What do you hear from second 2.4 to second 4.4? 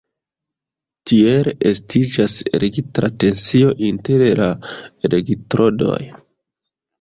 elektra tensio inter